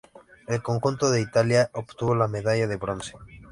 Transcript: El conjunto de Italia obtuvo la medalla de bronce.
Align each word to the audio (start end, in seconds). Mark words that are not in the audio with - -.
El 0.47 0.63
conjunto 0.63 1.11
de 1.11 1.21
Italia 1.21 1.69
obtuvo 1.73 2.15
la 2.15 2.27
medalla 2.27 2.65
de 2.65 2.75
bronce. 2.77 3.13